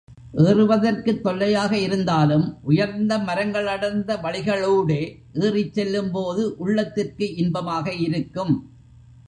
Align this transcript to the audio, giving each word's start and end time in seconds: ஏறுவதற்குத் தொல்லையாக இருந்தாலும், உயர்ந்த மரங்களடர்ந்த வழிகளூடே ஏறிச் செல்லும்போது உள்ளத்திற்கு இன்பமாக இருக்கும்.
ஏறுவதற்குத் 0.43 1.19
தொல்லையாக 1.21 1.77
இருந்தாலும், 1.77 2.45
உயர்ந்த 2.61 3.17
மரங்களடர்ந்த 3.19 4.17
வழிகளூடே 4.17 5.01
ஏறிச் 5.39 5.73
செல்லும்போது 5.73 6.57
உள்ளத்திற்கு 6.57 7.35
இன்பமாக 7.35 7.93
இருக்கும். 8.07 8.55